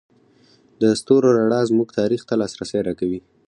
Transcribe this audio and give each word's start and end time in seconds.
د 0.81 0.83
ستورو 0.99 1.27
رڼا 1.37 1.61
زموږ 1.69 1.87
تاریخ 1.99 2.21
ته 2.29 2.33
لاسرسی 2.41 2.79
راکوي. 2.87 3.19